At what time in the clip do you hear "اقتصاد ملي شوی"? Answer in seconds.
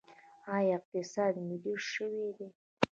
0.79-2.27